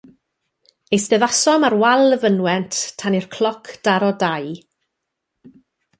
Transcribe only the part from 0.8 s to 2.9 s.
Eisteddasom ar wal y fynwent